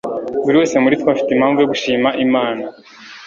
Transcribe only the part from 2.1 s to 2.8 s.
imana.